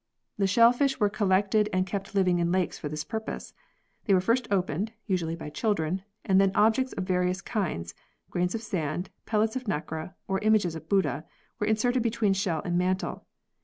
[0.39, 3.53] The shellfish were collected and kept living in lakes for this purpose.
[4.05, 7.93] They were first opened (usually by children) and then objects of various kinds
[8.31, 11.23] (grains of sand, pellets of nacre, or images of Buddha)
[11.59, 13.27] were inserted between shell and mantle.